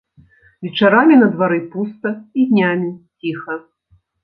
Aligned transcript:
Вечарамі 0.67 1.15
на 1.19 1.27
двары 1.35 1.59
пуста 1.75 2.15
і 2.41 2.49
днямі 2.55 2.91
ціха. 3.19 3.61